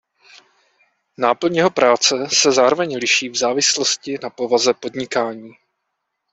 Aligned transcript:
Náplň 1.17 1.55
jeho 1.55 1.69
práce 1.69 2.29
se 2.29 2.51
zároveň 2.51 2.97
liší 2.97 3.29
v 3.29 3.35
závislosti 3.37 4.17
na 4.23 4.29
povaze 4.29 4.73
podnikání. 4.73 5.51